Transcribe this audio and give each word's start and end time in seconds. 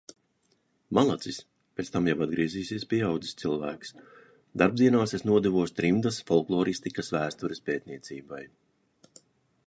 Malacis! 0.97 1.35
Pēc 1.79 1.89
tam 1.95 2.07
jau 2.09 2.15
atgriezīsies 2.25 2.85
pieaudzis 2.93 3.35
cilvēks. 3.41 3.93
Darbdienās 4.61 5.13
es 5.17 5.25
nodevos 5.31 5.75
trimdas 5.81 6.17
folkloristikas 6.31 7.13
vēstures 7.17 7.61
pētniecībai. 7.69 8.41